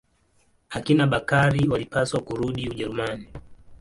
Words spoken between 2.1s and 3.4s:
kurudi Ujerumani.